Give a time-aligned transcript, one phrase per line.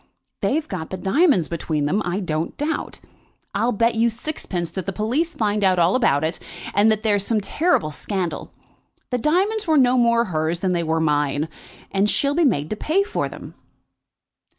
[0.41, 3.01] They've got the diamonds between them, I don't doubt.
[3.53, 6.39] I'll bet you sixpence that the police find out all about it,
[6.73, 8.51] and that there is some terrible scandal.
[9.11, 11.47] The diamonds were no more hers than they were mine,
[11.91, 13.53] and she'll be made to pay for them."